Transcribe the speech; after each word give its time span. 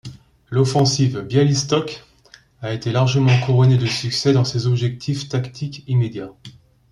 L'offensive 0.49 1.21
Bialystock 1.21 2.03
a 2.63 2.73
été 2.73 2.91
largement 2.91 3.39
couronnée 3.45 3.77
de 3.77 3.85
succès 3.85 4.33
dans 4.33 4.43
ses 4.43 4.65
objectifs 4.65 5.29
tactiques 5.29 5.83
immédiats. 5.87 6.33